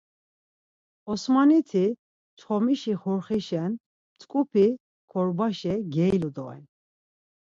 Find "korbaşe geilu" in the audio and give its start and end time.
5.11-6.29